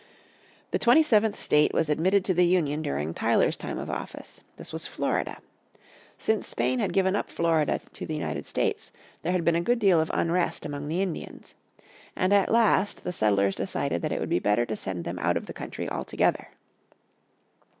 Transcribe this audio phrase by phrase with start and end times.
[0.71, 4.41] The twenty seventh state was admitted to the Union during Tyler's time of office.
[4.57, 5.37] This was Florida.
[6.17, 8.91] Since Spain had given up Florida to the United States
[9.21, 11.53] there had been a good deal of unrest among the Indians.
[12.15, 15.37] And at last the settlers decided that it would be better to send them out
[15.37, 16.47] of the country altogether.